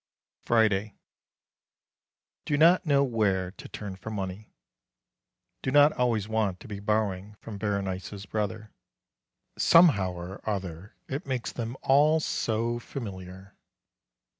[0.41, 0.95] Friday.
[2.45, 4.49] Do not know where to turn for money.
[5.61, 8.71] Do not always want to be borrowing from Berenice's brother.
[9.59, 13.53] Somehow or other it makes them all so familiar.